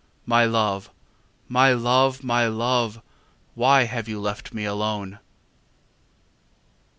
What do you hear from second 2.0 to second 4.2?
my love, why have you